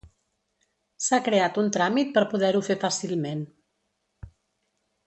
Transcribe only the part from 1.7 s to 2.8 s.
tràmit per poder-ho fer